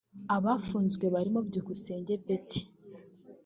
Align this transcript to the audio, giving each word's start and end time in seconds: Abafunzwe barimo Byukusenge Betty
Abafunzwe 0.35 1.05
barimo 1.13 1.39
Byukusenge 1.47 2.13
Betty 2.25 2.61